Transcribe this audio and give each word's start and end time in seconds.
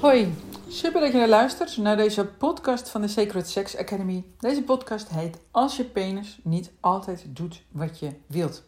Hoi, 0.00 0.34
super 0.68 1.00
dat 1.00 1.12
je 1.12 1.18
naar 1.18 1.28
luistert 1.28 1.76
naar 1.76 1.96
deze 1.96 2.24
podcast 2.24 2.88
van 2.88 3.00
de 3.00 3.08
Sacred 3.08 3.48
Sex 3.48 3.76
Academy. 3.76 4.24
Deze 4.38 4.62
podcast 4.62 5.08
heet 5.08 5.38
Als 5.50 5.76
je 5.76 5.84
penis 5.84 6.38
niet 6.42 6.70
altijd 6.80 7.24
doet 7.28 7.62
wat 7.70 7.98
je 7.98 8.12
wilt. 8.26 8.62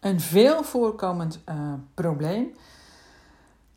Een 0.00 0.20
veel 0.20 0.62
voorkomend 0.62 1.40
uh, 1.48 1.72
probleem. 1.94 2.54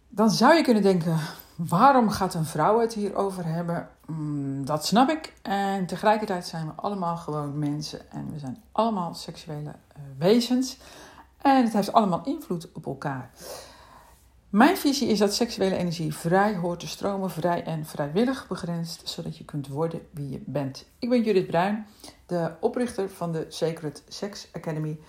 Dan 0.09 0.29
zou 0.29 0.55
je 0.55 0.63
kunnen 0.63 0.83
denken, 0.83 1.20
waarom 1.67 2.09
gaat 2.09 2.33
een 2.33 2.45
vrouw 2.45 2.79
het 2.79 2.93
hierover 2.93 3.45
hebben? 3.45 3.89
Mm, 4.05 4.65
dat 4.65 4.85
snap 4.85 5.09
ik. 5.09 5.33
En 5.41 5.85
tegelijkertijd 5.85 6.47
zijn 6.47 6.65
we 6.65 6.73
allemaal 6.75 7.17
gewoon 7.17 7.59
mensen 7.59 8.11
en 8.11 8.31
we 8.31 8.39
zijn 8.39 8.63
allemaal 8.71 9.13
seksuele 9.13 9.69
uh, 9.69 10.03
wezens. 10.17 10.77
En 11.41 11.63
het 11.63 11.73
heeft 11.73 11.93
allemaal 11.93 12.21
invloed 12.25 12.71
op 12.73 12.85
elkaar. 12.85 13.29
Mijn 14.49 14.77
visie 14.77 15.07
is 15.07 15.19
dat 15.19 15.33
seksuele 15.33 15.75
energie 15.75 16.16
vrij 16.16 16.55
hoort 16.55 16.79
te 16.79 16.88
stromen, 16.88 17.29
vrij 17.29 17.63
en 17.63 17.85
vrijwillig 17.85 18.47
begrensd, 18.47 19.09
zodat 19.09 19.38
je 19.38 19.45
kunt 19.45 19.67
worden 19.67 20.07
wie 20.11 20.30
je 20.30 20.41
bent. 20.45 20.85
Ik 20.99 21.09
ben 21.09 21.23
Judith 21.23 21.47
Bruin, 21.47 21.88
de 22.25 22.52
oprichter 22.59 23.09
van 23.09 23.31
de 23.31 23.45
Sacred 23.49 24.03
Sex 24.07 24.47
Academy. 24.53 24.99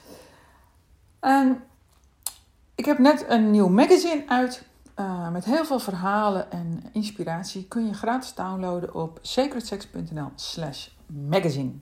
En 1.20 1.62
ik 2.74 2.84
heb 2.84 2.98
net 2.98 3.24
een 3.28 3.50
nieuw 3.50 3.68
magazine 3.68 4.24
uit 4.28 4.62
uh, 4.96 5.28
met 5.30 5.44
heel 5.44 5.64
veel 5.64 5.78
verhalen 5.78 6.50
en 6.50 6.84
inspiratie. 6.92 7.64
Kun 7.64 7.86
je 7.86 7.94
gratis 7.94 8.34
downloaden 8.34 8.94
op 8.94 9.18
sacredsex.nl/slash 9.22 10.88
magazine. 11.06 11.72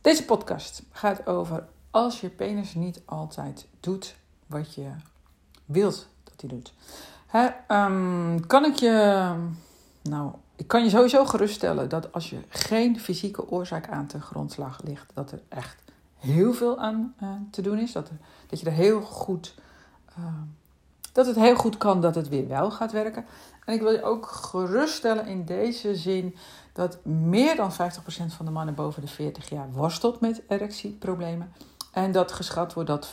Deze 0.00 0.24
podcast 0.24 0.82
gaat 0.90 1.26
over 1.26 1.66
als 1.90 2.20
je 2.20 2.28
penis 2.28 2.74
niet 2.74 3.00
altijd 3.04 3.66
doet 3.80 4.16
wat 4.46 4.74
je 4.74 4.90
wilt 5.64 6.08
hij 6.40 6.48
doet. 6.48 6.72
Hè, 7.26 7.48
um, 7.84 8.46
kan 8.46 8.64
ik 8.64 8.74
je. 8.74 9.34
Nou, 10.02 10.32
ik 10.56 10.66
kan 10.66 10.84
je 10.84 10.90
sowieso 10.90 11.24
geruststellen 11.24 11.88
dat 11.88 12.12
als 12.12 12.30
je 12.30 12.38
geen 12.48 13.00
fysieke 13.00 13.50
oorzaak 13.50 13.88
aan 13.88 14.06
te 14.06 14.20
grondslag 14.20 14.80
ligt, 14.82 15.10
dat 15.14 15.32
er 15.32 15.42
echt 15.48 15.82
heel 16.16 16.52
veel 16.52 16.78
aan 16.78 17.14
uh, 17.22 17.28
te 17.50 17.62
doen 17.62 17.78
is. 17.78 17.92
Dat, 17.92 18.08
er, 18.08 18.16
dat 18.46 18.60
je 18.60 18.66
er 18.66 18.72
heel 18.72 19.00
goed. 19.00 19.54
Uh, 20.18 20.24
dat 21.14 21.26
het 21.26 21.36
heel 21.36 21.56
goed 21.56 21.76
kan 21.76 22.00
dat 22.00 22.14
het 22.14 22.28
weer 22.28 22.48
wel 22.48 22.70
gaat 22.70 22.92
werken. 22.92 23.24
En 23.64 23.74
ik 23.74 23.80
wil 23.80 23.92
je 23.92 24.02
ook 24.02 24.26
geruststellen 24.26 25.26
in 25.26 25.44
deze 25.44 25.96
zin 25.96 26.36
dat 26.72 27.04
meer 27.04 27.56
dan 27.56 27.72
50% 27.72 27.74
van 28.26 28.44
de 28.44 28.50
mannen 28.50 28.74
boven 28.74 29.02
de 29.02 29.08
40 29.08 29.48
jaar 29.48 29.72
worstelt 29.72 30.20
met 30.20 30.42
erectieproblemen. 30.48 31.52
En 31.92 32.12
dat 32.12 32.32
geschat 32.32 32.72
wordt 32.72 32.88
dat 32.88 33.12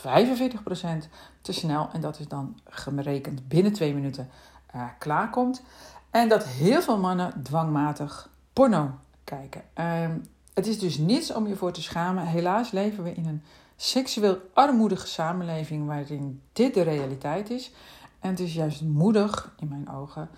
te 1.40 1.52
snel, 1.52 1.88
en 1.92 2.00
dat 2.00 2.18
is 2.18 2.28
dan 2.28 2.58
gerekend 2.64 3.48
binnen 3.48 3.72
twee 3.72 3.94
minuten, 3.94 4.28
uh, 4.74 4.82
klaarkomt. 4.98 5.62
En 6.10 6.28
dat 6.28 6.44
heel 6.44 6.82
veel 6.82 6.98
mannen 6.98 7.42
dwangmatig 7.42 8.28
porno 8.52 8.90
kijken. 9.24 9.62
Uh, 9.78 10.08
het 10.54 10.66
is 10.66 10.78
dus 10.78 10.98
niets 10.98 11.32
om 11.32 11.46
je 11.46 11.56
voor 11.56 11.72
te 11.72 11.82
schamen. 11.82 12.26
Helaas 12.26 12.70
leven 12.70 13.04
we 13.04 13.14
in 13.14 13.26
een 13.26 13.42
seksueel 13.82 14.38
armoedige 14.54 15.06
samenleving 15.06 15.86
waarin 15.86 16.42
dit 16.52 16.74
de 16.74 16.82
realiteit 16.82 17.50
is. 17.50 17.72
En 18.20 18.30
het 18.30 18.40
is 18.40 18.54
juist 18.54 18.82
moedig, 18.82 19.54
in 19.58 19.68
mijn 19.68 19.90
ogen, 19.90 20.28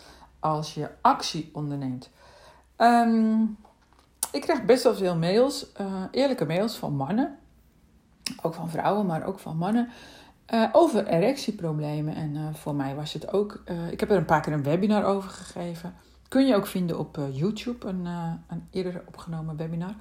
als 0.40 0.74
je 0.74 0.90
actie 1.00 1.50
onderneemt. 1.52 2.10
Um, 2.76 3.56
ik 4.32 4.40
krijg 4.40 4.64
best 4.64 4.82
wel 4.82 4.94
veel 4.94 5.16
mails, 5.16 5.66
uh, 5.80 6.02
eerlijke 6.10 6.44
mails 6.44 6.76
van 6.76 6.96
mannen 6.96 7.38
ook 8.42 8.54
van 8.54 8.70
vrouwen, 8.70 9.06
maar 9.06 9.26
ook 9.26 9.38
van 9.38 9.56
mannen, 9.56 9.88
uh, 10.54 10.68
over 10.72 11.06
erectieproblemen. 11.06 12.14
En 12.14 12.34
uh, 12.34 12.54
voor 12.54 12.74
mij 12.74 12.94
was 12.94 13.12
het 13.12 13.32
ook, 13.32 13.62
ik 13.90 14.00
heb 14.00 14.10
er 14.10 14.16
een 14.16 14.24
paar 14.24 14.40
keer 14.40 14.52
een 14.52 14.62
webinar 14.62 15.04
over 15.04 15.30
gegeven. 15.30 15.94
Kun 16.28 16.46
je 16.46 16.54
ook 16.54 16.66
vinden 16.66 16.98
op 16.98 17.18
YouTube, 17.32 17.86
een, 17.86 18.06
een 18.48 18.68
eerder 18.70 19.02
opgenomen 19.06 19.56
webinar. 19.56 19.94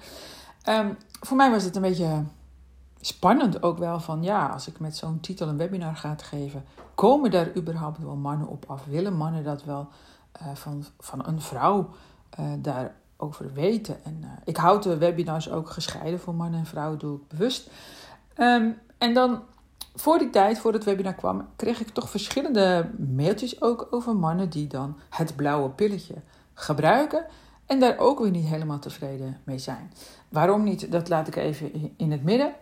Um, 0.70 0.98
voor 1.22 1.38
mij 1.38 1.52
was 1.52 1.64
het 1.64 1.76
een 1.76 1.82
beetje 1.82 2.24
spannend 3.06 3.64
ook 3.64 3.78
wel 3.78 4.00
van, 4.00 4.24
ja, 4.24 4.48
als 4.48 4.68
ik 4.68 4.80
met 4.80 4.98
zo'n 4.98 5.20
titel 5.20 5.48
een 5.48 5.58
webinar 5.58 5.96
ga 5.96 6.16
geven, 6.18 6.64
komen 6.96 7.32
daar 7.32 7.56
überhaupt 7.56 7.98
wel 7.98 8.16
mannen 8.16 8.48
op 8.48 8.66
af? 8.68 8.86
Willen 8.86 9.16
mannen 9.18 9.44
dat 9.44 9.64
wel 9.64 9.88
van, 10.54 10.86
van 11.00 11.26
een 11.28 11.42
vrouw 11.42 11.90
daarover 12.58 13.54
weten? 13.54 14.04
En 14.04 14.24
ik 14.44 14.58
houd 14.58 14.84
de 14.84 14.98
webinars 14.98 15.52
ook 15.52 15.70
gescheiden 15.70 16.20
voor 16.20 16.36
mannen 16.36 16.60
en 16.60 16.66
vrouwen, 16.66 17.00
doe 17.00 17.16
ik 17.16 17.28
bewust. 17.28 17.70
Um, 18.38 18.78
en 18.98 19.14
dan 19.14 19.42
voor 19.96 20.18
die 20.18 20.30
tijd, 20.30 20.60
voor 20.60 20.74
het 20.74 20.84
webinar 20.84 21.14
kwam, 21.14 21.48
kreeg 21.56 21.80
ik 21.80 21.90
toch 21.90 22.10
verschillende 22.10 22.90
mailtjes 22.98 23.62
ook 23.62 23.88
over 23.92 24.16
mannen 24.16 24.50
die 24.50 24.68
dan 24.68 24.98
het 25.10 25.36
blauwe 25.36 25.70
pilletje 25.70 26.16
gebruiken 26.54 27.26
en 27.66 27.80
daar 27.80 27.98
ook 27.98 28.20
weer 28.20 28.32
niet 28.32 28.46
helemaal 28.46 28.80
tevreden 28.80 29.38
mee 29.44 29.60
zijn. 29.60 29.92
Waarom 30.30 30.64
niet? 30.64 30.92
Dat 30.92 31.10
laat 31.10 31.28
ik 31.28 31.36
even 31.36 31.94
in 31.98 32.12
het 32.12 32.24
midden. 32.24 32.54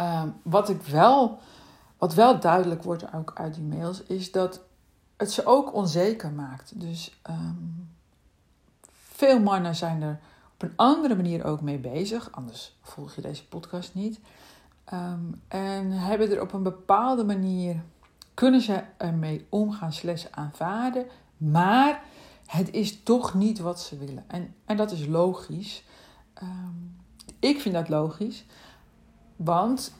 Um, 0.00 0.34
wat 0.42 0.68
ik 0.68 0.82
wel, 0.82 1.38
wat 1.98 2.14
wel 2.14 2.40
duidelijk 2.40 2.82
wordt 2.82 3.12
ook 3.14 3.32
uit 3.34 3.54
die 3.54 3.62
mails, 3.62 4.02
is 4.02 4.32
dat 4.32 4.60
het 5.16 5.32
ze 5.32 5.46
ook 5.46 5.74
onzeker 5.74 6.32
maakt. 6.32 6.80
Dus 6.80 7.20
um, 7.30 7.88
veel 8.92 9.40
mannen 9.40 9.74
zijn 9.74 10.02
er 10.02 10.20
op 10.54 10.62
een 10.62 10.72
andere 10.76 11.14
manier 11.14 11.44
ook 11.44 11.60
mee 11.60 11.78
bezig, 11.78 12.32
anders 12.32 12.76
volg 12.82 13.14
je 13.14 13.20
deze 13.20 13.46
podcast 13.46 13.94
niet. 13.94 14.20
Um, 14.92 15.40
en 15.48 15.90
hebben 15.90 16.30
er 16.30 16.40
op 16.40 16.52
een 16.52 16.62
bepaalde 16.62 17.24
manier, 17.24 17.82
kunnen 18.34 18.60
ze 18.60 18.82
ermee 18.96 19.46
omgaan, 19.48 19.92
slash 19.92 20.26
aanvaarden, 20.30 21.06
maar 21.36 22.02
het 22.46 22.70
is 22.70 23.02
toch 23.02 23.34
niet 23.34 23.58
wat 23.58 23.80
ze 23.80 23.98
willen. 23.98 24.24
En, 24.26 24.54
en 24.64 24.76
dat 24.76 24.90
is 24.90 25.06
logisch. 25.06 25.84
Ik 27.38 27.60
vind 27.60 27.74
dat 27.74 27.88
logisch, 27.88 28.44
want 29.44 29.94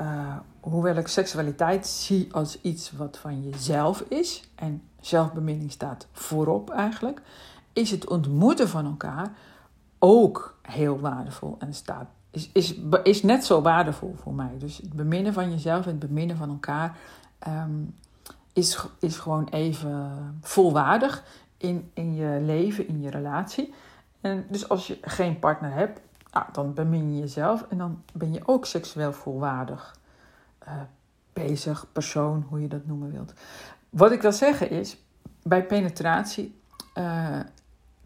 uh, 0.00 0.36
hoewel 0.60 0.96
ik 0.96 1.08
seksualiteit 1.08 1.86
zie 1.86 2.28
als 2.32 2.60
iets 2.60 2.92
wat 2.92 3.18
van 3.18 3.42
jezelf 3.42 4.00
is, 4.00 4.50
en 4.54 4.82
zelfbeminning 5.00 5.72
staat 5.72 6.06
voorop 6.12 6.70
eigenlijk, 6.70 7.22
is 7.72 7.90
het 7.90 8.08
ontmoeten 8.08 8.68
van 8.68 8.84
elkaar 8.84 9.32
ook 9.98 10.58
heel 10.62 11.00
waardevol 11.00 11.56
en 11.58 11.74
staat 11.74 12.06
is, 12.30 12.50
is, 12.52 12.74
is 13.02 13.22
net 13.22 13.44
zo 13.44 13.62
waardevol 13.62 14.14
voor 14.22 14.34
mij. 14.34 14.54
Dus 14.58 14.76
het 14.76 14.92
beminnen 14.92 15.32
van 15.32 15.50
jezelf 15.50 15.84
en 15.84 15.90
het 15.90 15.98
beminnen 15.98 16.36
van 16.36 16.50
elkaar 16.50 16.96
um, 17.48 17.94
is, 18.52 18.86
is 18.98 19.16
gewoon 19.16 19.48
even 19.48 20.10
volwaardig 20.40 21.24
in, 21.56 21.90
in 21.94 22.14
je 22.14 22.40
leven, 22.40 22.88
in 22.88 23.00
je 23.00 23.10
relatie. 23.10 23.74
En 24.20 24.46
dus 24.48 24.68
als 24.68 24.86
je 24.86 24.98
geen 25.02 25.38
partner 25.38 25.72
hebt, 25.72 26.00
nou, 26.34 26.46
dan 26.52 26.74
bemin 26.74 27.14
je 27.14 27.20
jezelf 27.20 27.66
en 27.68 27.78
dan 27.78 28.02
ben 28.12 28.32
je 28.32 28.40
ook 28.44 28.66
seksueel 28.66 29.12
volwaardig 29.12 29.96
uh, 30.68 30.74
bezig, 31.32 31.86
persoon, 31.92 32.46
hoe 32.48 32.60
je 32.60 32.68
dat 32.68 32.86
noemen 32.86 33.12
wilt. 33.12 33.32
Wat 33.90 34.12
ik 34.12 34.22
wil 34.22 34.32
zeggen 34.32 34.70
is, 34.70 34.96
bij 35.42 35.66
penetratie 35.66 36.60
uh, 36.98 37.40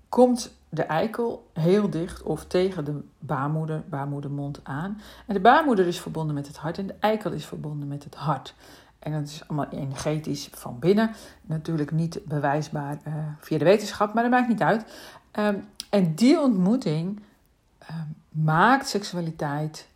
komt 0.08 0.56
de 0.68 0.82
eikel 0.82 1.50
heel 1.52 1.90
dicht 1.90 2.22
of 2.22 2.44
tegen 2.44 2.84
de 2.84 3.00
baarmoeder, 3.18 3.84
baarmoedermond 3.88 4.60
aan. 4.62 5.00
En 5.26 5.34
de 5.34 5.40
baarmoeder 5.40 5.86
is 5.86 6.00
verbonden 6.00 6.34
met 6.34 6.46
het 6.46 6.56
hart 6.56 6.78
en 6.78 6.86
de 6.86 6.96
eikel 7.00 7.32
is 7.32 7.46
verbonden 7.46 7.88
met 7.88 8.04
het 8.04 8.14
hart. 8.14 8.54
En 8.98 9.12
dat 9.12 9.22
is 9.22 9.48
allemaal 9.48 9.68
energetisch 9.70 10.48
van 10.52 10.78
binnen. 10.78 11.10
Natuurlijk 11.42 11.90
niet 11.90 12.20
bewijsbaar 12.24 12.98
uh, 13.06 13.14
via 13.40 13.58
de 13.58 13.64
wetenschap, 13.64 14.14
maar 14.14 14.22
dat 14.22 14.32
maakt 14.32 14.48
niet 14.48 14.62
uit. 14.62 14.84
Um, 15.38 15.64
en 15.90 16.14
die 16.14 16.40
ontmoeting 16.40 17.20
uh, 17.82 17.96
maakt 18.44 18.88
seksualiteit 18.88 19.88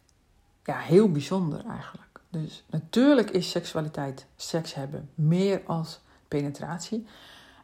ja, 0.64 0.78
heel 0.78 1.10
bijzonder 1.10 1.66
eigenlijk. 1.66 2.20
Dus 2.28 2.64
natuurlijk 2.70 3.30
is 3.30 3.50
seksualiteit, 3.50 4.26
seks 4.36 4.74
hebben, 4.74 5.10
meer 5.14 5.62
als 5.66 6.00
penetratie. 6.28 7.06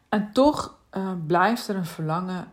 En 0.09 0.31
toch 0.33 0.77
uh, 0.93 1.11
blijft 1.27 1.67
er 1.67 1.75
een 1.75 1.85
verlangen 1.85 2.51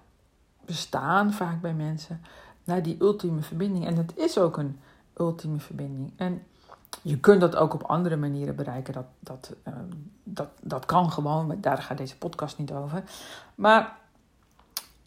bestaan 0.64 1.32
vaak 1.32 1.60
bij 1.60 1.74
mensen 1.74 2.20
naar 2.64 2.82
die 2.82 2.96
ultieme 3.00 3.42
verbinding. 3.42 3.86
En 3.86 3.96
het 3.96 4.16
is 4.16 4.38
ook 4.38 4.56
een 4.56 4.80
ultieme 5.16 5.58
verbinding. 5.58 6.12
En 6.16 6.42
je 7.02 7.20
kunt 7.20 7.40
dat 7.40 7.56
ook 7.56 7.74
op 7.74 7.82
andere 7.82 8.16
manieren 8.16 8.56
bereiken. 8.56 8.92
Dat, 8.92 9.06
dat, 9.20 9.54
uh, 9.68 9.74
dat, 10.22 10.48
dat 10.62 10.86
kan 10.86 11.12
gewoon, 11.12 11.60
daar 11.60 11.82
gaat 11.82 11.98
deze 11.98 12.18
podcast 12.18 12.58
niet 12.58 12.72
over. 12.72 13.02
Maar, 13.54 13.96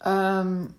um, 0.06 0.74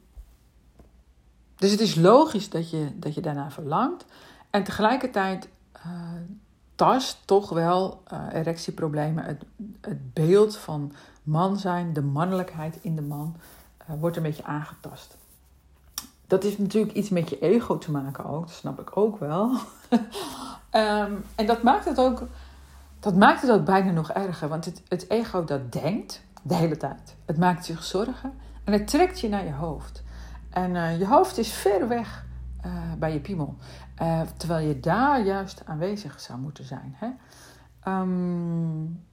dus 1.62 1.72
het 1.72 1.80
is 1.80 1.96
logisch 1.96 2.50
dat 2.50 2.70
je, 2.70 2.92
dat 2.96 3.16
je 3.16 3.22
daarna 3.22 3.52
verlangt. 3.52 4.06
En 4.50 4.64
tegelijkertijd 4.64 5.50
uh, 5.78 5.92
tast 6.76 7.18
toch 7.26 7.50
wel 7.50 8.04
uh, 8.14 8.20
erectieproblemen 8.32 9.24
het, 9.24 9.44
het 9.82 10.14
beeld 10.14 10.58
van 10.58 10.94
man 11.24 11.58
zijn, 11.58 11.94
de 11.94 12.02
mannelijkheid 12.02 12.78
in 12.82 12.96
de 12.96 13.02
man, 13.02 13.36
uh, 13.82 13.96
wordt 14.00 14.18
een 14.18 14.24
beetje 14.24 14.44
aangetast. 14.44 15.18
dat 16.28 16.44
is 16.44 16.58
natuurlijk 16.58 16.94
iets 16.94 17.10
met 17.10 17.30
je 17.30 17.40
ego 17.40 17.78
te 17.78 17.92
maken 17.92 18.26
ook. 18.26 18.48
Dat 18.48 18.56
snap 18.56 18.80
ik 18.80 18.98
ook 18.98 19.20
wel. 19.20 19.52
Ehm, 20.70 21.14
en 21.36 21.46
dat 21.46 21.64
maakt 21.64 21.86
het 21.86 22.00
ook... 22.00 22.24
Dat 23.00 23.16
maakt 23.16 23.42
het 23.42 23.52
ook 23.52 23.66
bijna 23.66 23.92
nog 23.92 24.12
erger. 24.12 24.48
Want 24.48 24.66
het, 24.66 24.82
het 24.88 25.10
ego 25.10 25.44
dat 25.44 25.72
denkt 25.72 26.24
de 26.42 26.56
hele 26.56 26.78
tijd. 26.78 27.16
Het 27.26 27.38
maakt 27.38 27.66
zich 27.66 27.84
zorgen. 27.84 28.34
En 28.64 28.74
het 28.74 28.88
trekt 28.88 29.20
je 29.20 29.30
naar 29.30 29.46
je 29.46 29.54
hoofd. 29.54 30.04
En 30.52 30.76
uh, 30.76 31.00
je 31.00 31.08
hoofd 31.08 31.38
is 31.38 31.54
ver 31.54 31.88
weg 31.88 32.26
uh, 32.66 32.94
bij 32.98 33.14
je 33.14 33.20
piemel. 33.20 33.56
Uh, 34.02 34.22
terwijl 34.38 34.68
je 34.68 34.80
daar 34.80 35.22
juist 35.22 35.66
aanwezig 35.66 36.20
zou 36.20 36.40
moeten 36.40 36.66
zijn. 36.66 36.96
Hè? 36.98 37.10
Um, 37.92 39.04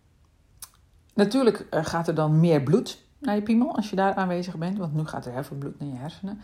natuurlijk 1.14 1.66
gaat 1.70 2.08
er 2.08 2.14
dan 2.14 2.40
meer 2.40 2.62
bloed 2.62 3.04
naar 3.18 3.34
je 3.34 3.42
piemel 3.42 3.76
als 3.76 3.90
je 3.90 3.96
daar 3.96 4.14
aanwezig 4.14 4.56
bent. 4.56 4.78
Want 4.78 4.94
nu 4.94 5.06
gaat 5.06 5.26
er 5.26 5.32
heel 5.32 5.44
veel 5.44 5.56
bloed 5.56 5.80
naar 5.80 5.88
je 5.88 5.96
hersenen. 5.96 6.40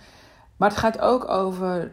Maar 0.56 0.68
het 0.68 0.78
gaat 0.78 1.00
ook 1.00 1.28
over 1.28 1.92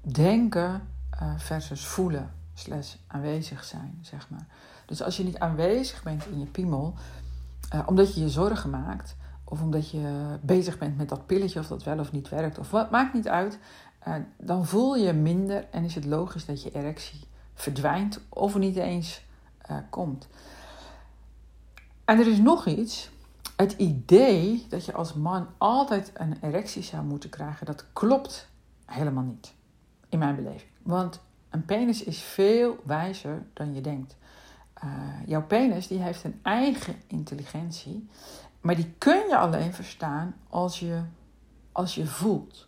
denken 0.00 0.88
versus 1.36 1.86
voelen. 1.86 2.32
Slash 2.54 2.94
aanwezig 3.06 3.64
zijn, 3.64 3.98
zeg 4.02 4.30
maar. 4.30 4.46
Dus 4.86 5.02
als 5.02 5.16
je 5.16 5.24
niet 5.24 5.38
aanwezig 5.38 6.02
bent 6.02 6.26
in 6.26 6.38
je 6.38 6.46
piemel, 6.46 6.94
omdat 7.86 8.14
je 8.14 8.20
je 8.20 8.28
zorgen 8.28 8.70
maakt, 8.70 9.16
of 9.50 9.62
omdat 9.62 9.90
je 9.90 10.36
bezig 10.40 10.78
bent 10.78 10.96
met 10.96 11.08
dat 11.08 11.26
pilletje 11.26 11.60
of 11.60 11.66
dat 11.66 11.84
wel 11.84 11.98
of 11.98 12.12
niet 12.12 12.28
werkt, 12.28 12.58
of 12.58 12.70
wat, 12.70 12.90
maakt 12.90 13.14
niet 13.14 13.28
uit, 13.28 13.58
uh, 14.08 14.14
dan 14.36 14.66
voel 14.66 14.96
je 14.96 15.12
minder 15.12 15.66
en 15.70 15.84
is 15.84 15.94
het 15.94 16.04
logisch 16.04 16.44
dat 16.44 16.62
je 16.62 16.70
erectie 16.70 17.20
verdwijnt 17.54 18.20
of 18.28 18.56
niet 18.56 18.76
eens 18.76 19.24
uh, 19.70 19.76
komt. 19.90 20.28
En 22.04 22.18
er 22.18 22.26
is 22.26 22.38
nog 22.38 22.66
iets. 22.66 23.10
Het 23.56 23.72
idee 23.72 24.66
dat 24.68 24.84
je 24.84 24.92
als 24.92 25.14
man 25.14 25.46
altijd 25.58 26.10
een 26.14 26.36
erectie 26.42 26.82
zou 26.82 27.04
moeten 27.04 27.30
krijgen, 27.30 27.66
dat 27.66 27.84
klopt 27.92 28.48
helemaal 28.84 29.24
niet. 29.24 29.54
In 30.08 30.18
mijn 30.18 30.36
beleving. 30.36 30.70
Want 30.82 31.20
een 31.50 31.64
penis 31.64 32.04
is 32.04 32.18
veel 32.18 32.76
wijzer 32.84 33.42
dan 33.52 33.74
je 33.74 33.80
denkt. 33.80 34.16
Uh, 34.84 34.90
jouw 35.26 35.42
penis 35.42 35.86
die 35.86 35.98
heeft 35.98 36.24
een 36.24 36.40
eigen 36.42 36.94
intelligentie. 37.06 38.08
Maar 38.60 38.76
die 38.76 38.94
kun 38.98 39.28
je 39.28 39.36
alleen 39.36 39.74
verstaan 39.74 40.34
als 40.50 40.80
je, 40.80 41.02
als 41.72 41.94
je 41.94 42.06
voelt. 42.06 42.66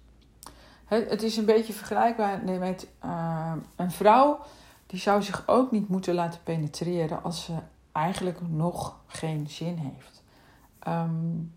Het 0.84 1.22
is 1.22 1.37
een 1.37 1.44
beetje 1.44 1.72
vergelijkbaar 1.72 2.44
met 2.44 2.88
uh, 3.04 3.52
een 3.76 3.90
vrouw 3.90 4.40
die 4.87 5.00
zou 5.00 5.22
zich 5.22 5.42
ook 5.46 5.70
niet 5.70 5.88
moeten 5.88 6.14
laten 6.14 6.42
penetreren 6.42 7.22
als 7.22 7.44
ze 7.44 7.52
eigenlijk 7.92 8.38
nog 8.48 8.96
geen 9.06 9.48
zin 9.48 9.76
heeft. 9.76 10.22
Um, 10.88 11.54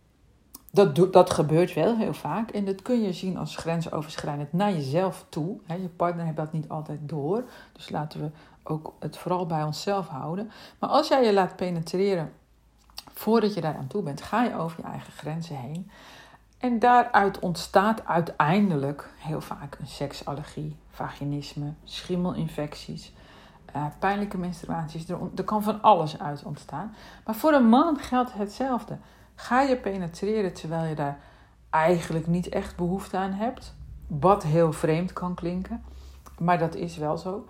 dat, 0.72 1.14
dat 1.14 1.30
gebeurt 1.30 1.74
wel 1.74 1.98
heel 1.98 2.14
vaak 2.14 2.52
en 2.52 2.66
dat 2.66 2.82
kun 2.82 3.02
je 3.02 3.14
zien 3.14 3.38
als 3.38 3.56
grensoverschrijdend 3.56 4.54
naar 4.54 4.72
jezelf 4.72 5.26
toe. 5.30 5.60
je 5.68 5.90
partner 5.96 6.26
heeft 6.26 6.38
dat 6.38 6.54
niet 6.54 6.70
altijd 6.70 7.00
door, 7.02 7.44
dus 7.74 7.90
laten 7.90 8.20
we 8.22 8.30
ook 8.64 8.94
het 9.00 9.18
vooral 9.18 9.46
bij 9.46 9.64
onszelf 9.64 10.08
houden. 10.08 10.52
Maar 10.80 10.90
als 10.90 11.08
jij 11.08 11.26
je 11.26 11.34
laat 11.34 11.56
penetreren 11.56 12.32
voordat 13.14 13.54
je 13.54 13.62
daar 13.62 13.78
aan 13.78 13.88
toe 13.88 14.04
bent, 14.04 14.22
ga 14.22 14.44
je 14.44 14.56
over 14.56 14.78
je 14.82 14.88
eigen 14.88 15.14
grenzen 15.14 15.56
heen. 15.56 15.92
En 16.58 16.80
daaruit 16.80 17.40
ontstaat 17.40 18.06
uiteindelijk 18.06 19.10
heel 19.18 19.42
vaak 19.42 19.78
een 19.80 19.88
seksallergie, 19.88 20.76
vaginisme, 20.90 21.74
schimmelinfecties, 21.84 23.14
uh, 23.76 23.86
pijnlijke 24.00 24.38
menstruaties. 24.38 25.10
Er, 25.10 25.44
kan 25.44 25.64
van 25.64 25.82
alles 25.82 26.20
uit 26.20 26.44
ontstaan. 26.44 26.96
Maar 27.26 27.36
voor 27.36 27.54
een 27.54 27.70
man 27.70 27.98
geldt 27.98 28.34
hetzelfde. 28.34 28.98
Ga 29.36 29.62
je 29.62 29.76
penetreren 29.76 30.54
terwijl 30.54 30.86
je 30.86 30.96
daar 30.96 31.20
eigenlijk 31.70 32.28
niet 32.28 32.50
echt 32.50 32.76
behoefte 32.76 33.18
aan 33.18 33.32
hebt, 33.32 33.76
wat 34.08 34.44
heel 34.44 34.74
vreemd 34.74 35.14
kan 35.14 35.34
klinken, 35.34 35.84
maar 36.40 36.60
dat 36.60 36.76
is 36.76 36.98
wel 36.98 37.18
zo. 37.18 37.46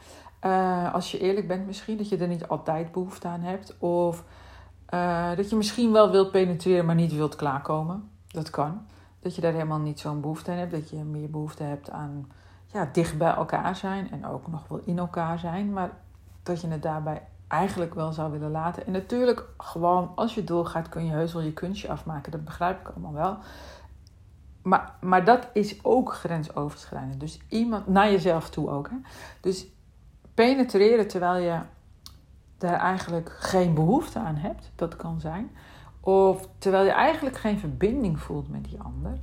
Uh, 0.45 0.93
als 0.93 1.11
je 1.11 1.19
eerlijk 1.19 1.47
bent, 1.47 1.65
misschien 1.65 1.97
dat 1.97 2.09
je 2.09 2.17
er 2.17 2.27
niet 2.27 2.47
altijd 2.47 2.91
behoefte 2.91 3.27
aan 3.27 3.41
hebt, 3.41 3.77
of 3.77 4.23
uh, 4.93 5.35
dat 5.35 5.49
je 5.49 5.55
misschien 5.55 5.91
wel 5.91 6.11
wilt 6.11 6.31
penetreren, 6.31 6.85
maar 6.85 6.95
niet 6.95 7.15
wilt 7.15 7.35
klaarkomen. 7.35 8.09
Dat 8.27 8.49
kan. 8.49 8.81
Dat 9.19 9.35
je 9.35 9.41
daar 9.41 9.53
helemaal 9.53 9.79
niet 9.79 9.99
zo'n 9.99 10.21
behoefte 10.21 10.51
aan 10.51 10.57
hebt. 10.57 10.71
Dat 10.71 10.89
je 10.89 10.95
meer 10.95 11.29
behoefte 11.29 11.63
hebt 11.63 11.89
aan 11.89 12.31
ja, 12.65 12.89
dicht 12.91 13.17
bij 13.17 13.33
elkaar 13.33 13.75
zijn 13.75 14.11
en 14.11 14.25
ook 14.25 14.47
nog 14.47 14.67
wel 14.67 14.81
in 14.85 14.97
elkaar 14.97 15.39
zijn. 15.39 15.73
Maar 15.73 15.91
dat 16.43 16.61
je 16.61 16.67
het 16.67 16.81
daarbij 16.81 17.21
eigenlijk 17.47 17.93
wel 17.93 18.11
zou 18.11 18.31
willen 18.31 18.51
laten. 18.51 18.85
En 18.85 18.91
natuurlijk, 18.91 19.45
gewoon 19.57 20.11
als 20.15 20.35
je 20.35 20.43
doorgaat, 20.43 20.89
kun 20.89 21.05
je 21.05 21.11
heus 21.11 21.33
wel 21.33 21.41
je 21.41 21.53
kunstje 21.53 21.89
afmaken. 21.89 22.31
Dat 22.31 22.45
begrijp 22.45 22.79
ik 22.79 22.87
allemaal 22.87 23.13
wel. 23.13 23.37
Maar, 24.61 24.95
maar 25.01 25.25
dat 25.25 25.47
is 25.53 25.83
ook 25.83 26.13
grensoverschrijdend. 26.13 27.19
Dus 27.19 27.39
iemand 27.49 27.87
naar 27.87 28.11
jezelf 28.11 28.49
toe 28.49 28.69
ook. 28.69 28.89
Hè? 28.89 28.95
Dus 29.41 29.67
penetreren 30.33 31.07
terwijl 31.07 31.43
je 31.43 31.59
daar 32.63 32.79
eigenlijk 32.79 33.35
geen 33.39 33.73
behoefte 33.73 34.19
aan 34.19 34.35
hebt, 34.35 34.71
dat 34.75 34.95
kan 34.95 35.19
zijn. 35.19 35.51
Of 35.99 36.49
terwijl 36.57 36.85
je 36.85 36.91
eigenlijk 36.91 37.37
geen 37.37 37.59
verbinding 37.59 38.19
voelt 38.19 38.49
met 38.49 38.63
die 38.65 38.79
ander. 38.79 39.19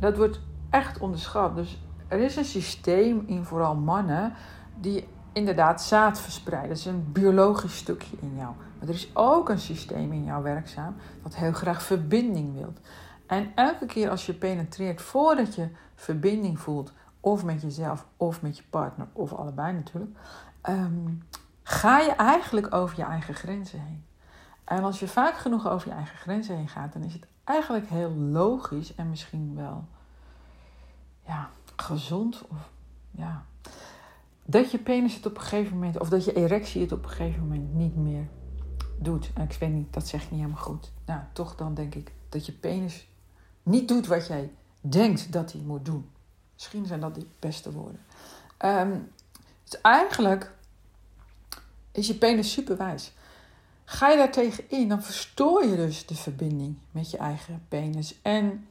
Dat 0.00 0.16
wordt 0.16 0.40
echt 0.70 0.98
onderschat. 0.98 1.56
Dus 1.56 1.82
er 2.08 2.18
is 2.18 2.36
een 2.36 2.44
systeem 2.44 3.24
in 3.26 3.44
vooral 3.44 3.74
mannen 3.74 4.32
die 4.80 5.08
inderdaad 5.32 5.82
zaad 5.82 6.20
verspreiden. 6.20 6.68
Dat 6.68 6.78
is 6.78 6.86
een 6.86 7.12
biologisch 7.12 7.76
stukje 7.76 8.16
in 8.20 8.34
jou. 8.36 8.52
Maar 8.78 8.88
er 8.88 8.94
is 8.94 9.10
ook 9.14 9.48
een 9.48 9.58
systeem 9.58 10.12
in 10.12 10.24
jou 10.24 10.42
werkzaam 10.42 10.94
dat 11.22 11.34
heel 11.36 11.52
graag 11.52 11.82
verbinding 11.82 12.54
wilt. 12.54 12.80
En 13.26 13.52
elke 13.54 13.86
keer 13.86 14.10
als 14.10 14.26
je 14.26 14.34
penetreert 14.34 15.02
voordat 15.02 15.54
je 15.54 15.68
verbinding 15.94 16.60
voelt, 16.60 16.92
of 17.20 17.44
met 17.44 17.62
jezelf, 17.62 18.06
of 18.16 18.42
met 18.42 18.56
je 18.56 18.62
partner, 18.70 19.06
of 19.12 19.32
allebei 19.32 19.72
natuurlijk, 19.72 20.18
um, 20.68 21.22
ga 21.64 21.98
je 21.98 22.10
eigenlijk 22.10 22.74
over 22.74 22.96
je 22.96 23.04
eigen 23.04 23.34
grenzen 23.34 23.80
heen. 23.80 24.04
En 24.64 24.84
als 24.84 24.98
je 24.98 25.08
vaak 25.08 25.36
genoeg 25.36 25.68
over 25.68 25.88
je 25.88 25.94
eigen 25.94 26.16
grenzen 26.16 26.56
heen 26.56 26.68
gaat, 26.68 26.92
dan 26.92 27.02
is 27.02 27.12
het 27.12 27.26
eigenlijk 27.44 27.88
heel 27.88 28.10
logisch 28.10 28.94
en 28.94 29.10
misschien 29.10 29.54
wel 29.56 29.84
ja, 31.26 31.50
gezond 31.76 32.42
of 32.48 32.70
ja, 33.10 33.44
dat 34.44 34.70
je 34.70 34.78
penis 34.78 35.14
het 35.14 35.26
op 35.26 35.34
een 35.36 35.42
gegeven 35.42 35.72
moment, 35.72 35.98
of 36.00 36.08
dat 36.08 36.24
je 36.24 36.32
erectie 36.32 36.80
het 36.80 36.92
op 36.92 37.04
een 37.04 37.10
gegeven 37.10 37.40
moment 37.40 37.74
niet 37.74 37.96
meer 37.96 38.28
doet. 38.98 39.30
En 39.34 39.42
ik 39.42 39.56
weet 39.60 39.72
niet, 39.72 39.92
dat 39.92 40.08
zeg 40.08 40.22
ik 40.22 40.30
niet 40.30 40.40
helemaal 40.40 40.62
goed. 40.62 40.92
Nou, 41.06 41.20
toch 41.32 41.54
dan 41.54 41.74
denk 41.74 41.94
ik 41.94 42.12
dat 42.28 42.46
je 42.46 42.52
penis 42.52 43.08
niet 43.62 43.88
doet 43.88 44.06
wat 44.06 44.26
jij 44.26 44.52
denkt 44.80 45.32
dat 45.32 45.52
hij 45.52 45.60
moet 45.60 45.84
doen. 45.84 46.10
Misschien 46.54 46.86
zijn 46.86 47.00
dat 47.00 47.14
de 47.14 47.26
beste 47.38 47.72
woorden. 47.72 48.00
Um, 48.64 49.12
dus 49.64 49.80
eigenlijk 49.80 50.52
is 51.94 52.06
je 52.06 52.14
penis 52.14 52.52
superwijs. 52.52 53.12
Ga 53.84 54.10
je 54.10 54.16
daar 54.16 54.32
tegen 54.32 54.64
in, 54.68 54.88
dan 54.88 55.02
verstoor 55.02 55.64
je 55.64 55.76
dus 55.76 56.06
de 56.06 56.14
verbinding 56.14 56.76
met 56.90 57.10
je 57.10 57.16
eigen 57.16 57.62
penis. 57.68 58.18
En 58.22 58.66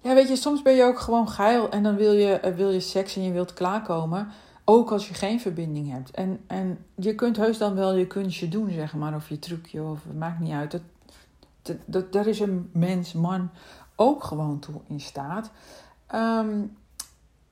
ja, 0.00 0.14
weet 0.14 0.28
je, 0.28 0.36
soms 0.36 0.62
ben 0.62 0.74
je 0.74 0.84
ook 0.84 0.98
gewoon 0.98 1.28
geil 1.28 1.70
en 1.70 1.82
dan 1.82 1.96
wil 1.96 2.12
je, 2.12 2.32
eh, 2.32 2.54
wil 2.54 2.70
je 2.70 2.80
seks 2.80 3.16
en 3.16 3.22
je 3.22 3.32
wilt 3.32 3.52
klaarkomen. 3.52 4.28
Ook 4.64 4.90
als 4.90 5.08
je 5.08 5.14
geen 5.14 5.40
verbinding 5.40 5.90
hebt. 5.90 6.10
En, 6.10 6.40
en 6.46 6.84
je 6.94 7.14
kunt 7.14 7.36
heus 7.36 7.58
dan 7.58 7.74
wel 7.74 7.94
je 7.94 8.06
kunstje 8.06 8.48
doen, 8.48 8.70
zeg 8.70 8.94
maar, 8.94 9.14
of 9.14 9.28
je 9.28 9.38
trucje, 9.38 9.82
of 9.82 10.04
het 10.04 10.18
maakt 10.18 10.40
niet 10.40 10.52
uit. 10.52 10.70
Dat, 10.70 10.82
dat, 11.62 11.76
dat, 11.84 12.12
daar 12.12 12.26
is 12.26 12.40
een 12.40 12.70
mens, 12.72 13.12
man, 13.12 13.50
ook 13.96 14.24
gewoon 14.24 14.58
toe 14.58 14.80
in 14.86 15.00
staat. 15.00 15.50
Ehm, 16.06 16.62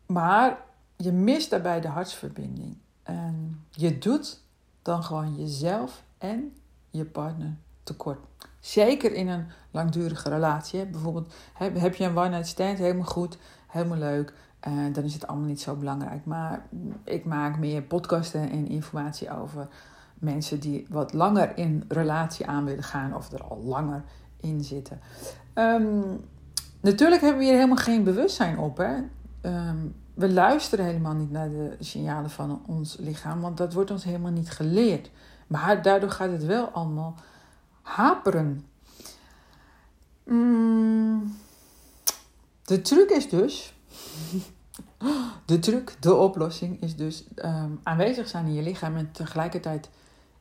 maar 0.06 0.58
je 0.96 1.12
mist 1.12 1.50
daarbij 1.50 1.80
de 1.80 1.88
hartsverbinding. 1.88 2.76
En 3.02 3.64
je 3.70 3.98
doet 3.98 4.40
dan 4.84 5.02
gewoon 5.02 5.36
jezelf 5.36 6.04
en 6.18 6.56
je 6.90 7.04
partner 7.04 7.56
tekort. 7.82 8.18
Zeker 8.60 9.12
in 9.12 9.28
een 9.28 9.46
langdurige 9.70 10.28
relatie. 10.28 10.86
Bijvoorbeeld 10.86 11.34
heb 11.58 11.94
je 11.94 12.04
een 12.04 12.18
one-night 12.18 12.46
stand, 12.46 12.78
helemaal 12.78 13.04
goed, 13.04 13.38
helemaal 13.66 13.98
leuk. 13.98 14.32
Uh, 14.68 14.94
dan 14.94 15.04
is 15.04 15.14
het 15.14 15.26
allemaal 15.26 15.48
niet 15.48 15.60
zo 15.60 15.74
belangrijk. 15.74 16.24
Maar 16.24 16.66
ik 17.04 17.24
maak 17.24 17.58
meer 17.58 17.82
podcasten 17.82 18.50
en 18.50 18.68
informatie 18.68 19.30
over 19.30 19.68
mensen 20.14 20.60
die 20.60 20.86
wat 20.88 21.12
langer 21.12 21.56
in 21.56 21.84
relatie 21.88 22.46
aan 22.46 22.64
willen 22.64 22.84
gaan 22.84 23.14
of 23.14 23.32
er 23.32 23.42
al 23.42 23.62
langer 23.62 24.04
in 24.40 24.64
zitten. 24.64 25.00
Ehm, 25.52 26.02
natuurlijk 26.80 27.20
hebben 27.20 27.38
we 27.38 27.44
hier 27.44 27.54
helemaal 27.54 27.76
geen 27.76 28.04
bewustzijn 28.04 28.58
op. 28.58 28.76
Hè? 28.76 28.94
Ehm, 29.40 29.86
we 30.14 30.32
luisteren 30.32 30.84
helemaal 30.84 31.14
niet 31.14 31.30
naar 31.30 31.48
de 31.48 31.76
signalen 31.80 32.30
van 32.30 32.62
ons 32.66 32.96
lichaam, 32.96 33.40
want 33.40 33.56
dat 33.56 33.72
wordt 33.72 33.90
ons 33.90 34.04
helemaal 34.04 34.30
niet 34.30 34.50
geleerd. 34.50 35.10
Maar 35.46 35.82
daardoor 35.82 36.10
gaat 36.10 36.30
het 36.30 36.44
wel 36.44 36.68
allemaal 36.68 37.14
haperen. 37.82 38.66
Mm, 40.24 41.36
de 42.64 42.82
truc 42.82 43.10
is 43.10 43.28
dus. 43.28 43.72
De 45.44 45.58
truc, 45.58 45.96
de 46.00 46.14
oplossing 46.14 46.82
is 46.82 46.96
dus 46.96 47.24
ehm, 47.34 47.70
aanwezig 47.82 48.28
zijn 48.28 48.46
in 48.46 48.54
je 48.54 48.62
lichaam 48.62 48.96
en 48.96 49.12
tegelijkertijd 49.12 49.90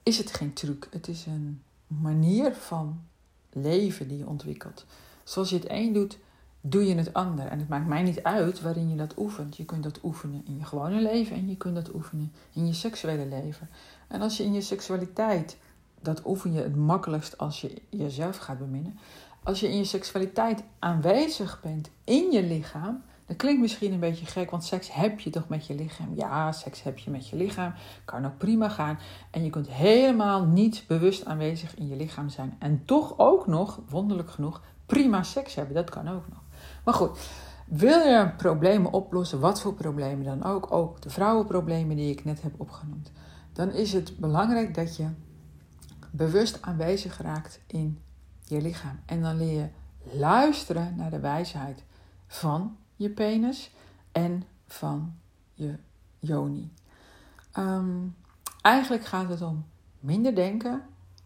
is 0.03 0.17
het 0.17 0.33
geen 0.33 0.53
truc. 0.53 0.87
Het 0.91 1.07
is 1.07 1.25
een 1.25 1.63
manier 1.87 2.55
van 2.55 3.01
leven 3.49 4.07
die 4.07 4.17
je 4.17 4.27
ontwikkelt. 4.27 4.85
Zoals 5.23 5.49
je 5.49 5.55
het 5.55 5.69
een 5.69 5.93
doet, 5.93 6.17
doe 6.65 6.87
je 6.87 6.95
het 6.95 7.13
ander. 7.13 7.47
En 7.47 7.59
het 7.59 7.69
maakt 7.69 7.87
mij 7.87 8.01
niet 8.01 8.23
uit 8.23 8.61
waarin 8.61 8.89
je 8.89 8.95
dat 8.95 9.17
oefent. 9.17 9.57
Je 9.57 9.65
kunt 9.65 9.83
dat 9.83 9.99
oefenen 10.03 10.41
in 10.45 10.57
je 10.57 10.65
gewone 10.65 11.01
leven 11.01 11.35
en 11.35 11.49
je 11.49 11.57
kunt 11.57 11.75
dat 11.75 11.93
oefenen 11.93 12.31
in 12.53 12.67
je 12.67 12.73
seksuele 12.73 13.25
leven. 13.25 13.69
En 14.07 14.21
als 14.21 14.37
je 14.37 14.43
in 14.43 14.53
je 14.53 14.61
seksualiteit, 14.61 15.57
dat 16.01 16.25
oefen 16.25 16.53
je 16.53 16.61
het 16.61 16.75
makkelijkst 16.75 17.37
als 17.37 17.61
je 17.61 17.81
jezelf 17.89 18.37
gaat 18.37 18.57
beminnen. 18.57 18.99
Als 19.43 19.59
je 19.59 19.69
in 19.69 19.77
je 19.77 19.83
seksualiteit 19.83 20.63
aanwezig 20.79 21.61
bent 21.61 21.89
in 22.03 22.31
je 22.31 22.43
lichaam, 22.43 23.03
dat 23.25 23.37
klinkt 23.37 23.61
misschien 23.61 23.93
een 23.93 23.99
beetje 23.99 24.25
gek, 24.25 24.51
want 24.51 24.63
seks 24.63 24.93
heb 24.93 25.19
je 25.19 25.29
toch 25.29 25.47
met 25.47 25.67
je 25.67 25.75
lichaam? 25.75 26.15
Ja, 26.15 26.51
seks 26.51 26.83
heb 26.83 26.97
je 26.97 27.11
met 27.11 27.27
je 27.29 27.35
lichaam. 27.35 27.73
Kan 28.05 28.25
ook 28.25 28.37
prima 28.37 28.69
gaan. 28.69 28.99
En 29.31 29.43
je 29.43 29.49
kunt 29.49 29.69
helemaal 29.69 30.45
niet 30.45 30.83
bewust 30.87 31.25
aanwezig 31.25 31.75
in 31.75 31.87
je 31.87 31.95
lichaam 31.95 32.29
zijn. 32.29 32.55
En 32.59 32.85
toch 32.85 33.13
ook 33.17 33.47
nog, 33.47 33.79
wonderlijk 33.89 34.29
genoeg, 34.29 34.61
prima 34.85 35.23
seks 35.23 35.55
hebben. 35.55 35.75
Dat 35.75 35.89
kan 35.89 36.09
ook 36.09 36.27
nog. 36.29 36.42
Maar 36.83 36.93
goed, 36.93 37.19
wil 37.65 37.99
je 37.99 38.31
problemen 38.37 38.91
oplossen, 38.91 39.39
wat 39.39 39.61
voor 39.61 39.73
problemen 39.73 40.25
dan 40.25 40.43
ook, 40.43 40.71
ook 40.71 41.01
de 41.01 41.09
vrouwenproblemen 41.09 41.95
die 41.95 42.11
ik 42.11 42.25
net 42.25 42.41
heb 42.41 42.53
opgenoemd, 42.57 43.11
dan 43.53 43.71
is 43.71 43.93
het 43.93 44.17
belangrijk 44.17 44.75
dat 44.75 44.95
je 44.95 45.07
bewust 46.11 46.61
aanwezig 46.61 47.21
raakt 47.21 47.59
in 47.67 47.99
je 48.43 48.61
lichaam. 48.61 48.99
En 49.05 49.21
dan 49.21 49.37
leer 49.37 49.61
je 49.61 49.69
luisteren 50.17 50.95
naar 50.95 51.09
de 51.09 51.19
wijsheid 51.19 51.83
van 52.27 52.77
je 52.95 53.09
penis 53.09 53.71
en 54.11 54.43
van 54.67 55.15
je 55.53 55.75
yoni. 56.19 56.71
Ehm, 57.51 58.07
eigenlijk 58.61 59.05
gaat 59.05 59.29
het 59.29 59.41
om 59.41 59.65
minder 59.99 60.35
denken, 60.35 60.81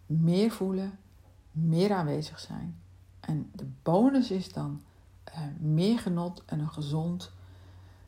meer 0.06 0.52
voelen, 0.52 1.00
meer 1.52 1.94
aanwezig 1.94 2.40
zijn. 2.40 2.80
En 3.20 3.52
de 3.56 3.68
bonus 3.84 4.32
is 4.32 4.54
dan 4.54 4.82
meer 5.60 6.00
genot 6.00 6.44
en 6.46 6.60
een 6.60 6.72
gezond 6.72 7.32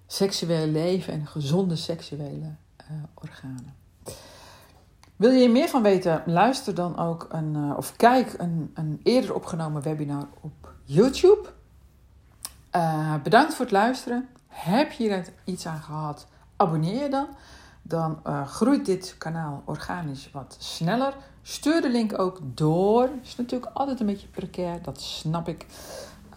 seksueel 0.08 0.68
leven 0.68 1.14
en 1.14 1.28
gezonde 1.28 1.76
seksuele 1.76 2.56
uh, 2.92 2.98
organen. 3.14 3.76
Wil 5.16 5.32
je 5.32 5.44
er 5.44 5.52
meer 5.52 5.68
van 5.68 5.82
weten? 5.82 6.24
Luister 6.26 6.76
dan 6.76 6.98
ook 6.98 7.28
een, 7.30 7.56
uh, 7.56 7.78
of 7.78 7.96
kijk 7.96 8.34
een, 8.38 8.72
een 8.74 9.00
eerder 9.04 9.36
opgenomen 9.36 9.82
webinar 9.82 10.28
op 10.42 10.74
YouTube. 10.84 11.50
Uh, 12.76 13.16
bedankt 13.24 13.54
voor 13.54 13.66
het 13.66 13.74
luisteren. 13.74 14.28
Heb 14.48 14.92
je 14.92 15.10
er 15.10 15.34
iets 15.44 15.66
aan 15.68 15.82
gehad? 15.82 16.28
Abonneer 16.56 17.04
je 17.04 17.10
dan. 17.10 17.28
Dan 17.82 18.22
groeit 18.46 18.86
dit 18.86 19.16
kanaal 19.18 19.62
organisch 19.66 20.32
wat 20.32 20.56
sneller. 20.60 21.14
Stuur 21.42 21.82
de 21.82 21.90
link 21.90 22.20
ook 22.20 22.40
door. 22.44 23.10
Is 23.22 23.36
natuurlijk 23.36 23.72
altijd 23.74 24.00
een 24.00 24.06
beetje 24.06 24.28
precair, 24.28 24.82
dat 24.82 25.02
snap 25.02 25.48
ik. 25.48 25.66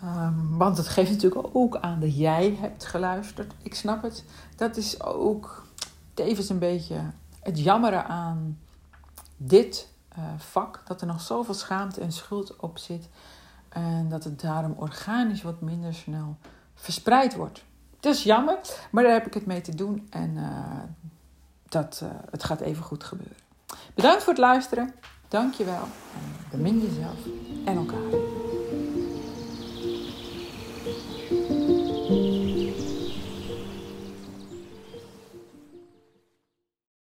Um, 0.05 0.57
want 0.59 0.77
het 0.77 0.89
geeft 0.89 1.11
natuurlijk 1.11 1.49
ook 1.53 1.77
aan 1.77 2.01
dat 2.01 2.17
jij 2.17 2.57
hebt 2.61 2.85
geluisterd. 2.85 3.55
Ik 3.63 3.75
snap 3.75 4.03
het. 4.03 4.25
Dat 4.57 4.77
is 4.77 5.03
ook 5.03 5.67
tevens 6.15 6.49
een 6.49 6.59
beetje 6.59 7.01
het 7.43 7.59
jammeren 7.59 8.07
aan 8.07 8.59
dit 9.37 9.89
uh, 10.19 10.25
vak. 10.37 10.83
Dat 10.85 11.01
er 11.01 11.07
nog 11.07 11.21
zoveel 11.21 11.55
schaamte 11.55 12.01
en 12.01 12.13
schuld 12.13 12.57
op 12.57 12.79
zit. 12.79 13.09
En 13.69 14.09
dat 14.09 14.25
het 14.25 14.41
daarom 14.41 14.75
organisch 14.77 15.43
wat 15.43 15.61
minder 15.61 15.95
snel 15.95 16.37
verspreid 16.75 17.35
wordt. 17.35 17.65
Het 17.97 18.05
is 18.05 18.23
jammer, 18.23 18.59
maar 18.91 19.03
daar 19.03 19.13
heb 19.13 19.27
ik 19.27 19.35
het 19.35 19.47
mee 19.47 19.61
te 19.61 19.75
doen. 19.75 20.07
En 20.11 20.31
uh, 20.37 20.49
dat, 21.69 22.01
uh, 22.03 22.11
het 22.31 22.45
gaat 22.45 22.61
even 22.61 22.85
goed 22.85 23.05
gebeuren. 23.05 23.37
Bedankt 23.95 24.23
voor 24.23 24.33
het 24.33 24.43
luisteren. 24.43 24.95
Dank 25.29 25.55
je 25.55 25.65
wel. 25.65 25.83
En 26.15 26.47
bemin 26.51 26.81
jezelf 26.81 27.19
en 27.65 27.77
elkaar. 27.77 28.12